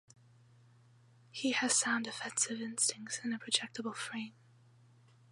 [1.29, 4.33] He has sound offensive instincts and a projectable frame.